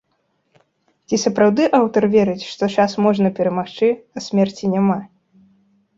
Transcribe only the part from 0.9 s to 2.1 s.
Ці сапраўды аўтар